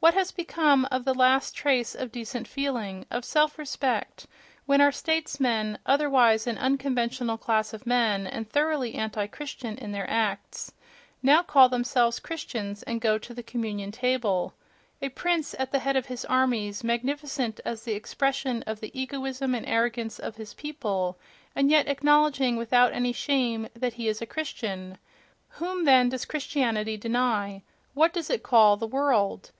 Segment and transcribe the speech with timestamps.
[0.00, 4.26] What has become of the last trace of decent feeling, of self respect,
[4.66, 10.04] when our statesmen, otherwise an unconventional class of men and thoroughly anti Christian in their
[10.10, 10.74] acts,
[11.22, 14.52] now call themselves Christians and go to the communion table?...
[15.00, 19.54] A prince at the head of his armies, magnificent as the expression of the egoism
[19.54, 24.98] and arrogance of his people—and yet acknowledging, without any shame, that he is a Christian!...
[25.48, 27.62] Whom, then, does Christianity deny?
[27.94, 29.50] what does it call "the world"?